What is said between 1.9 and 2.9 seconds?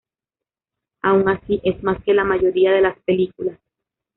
que la mayoría de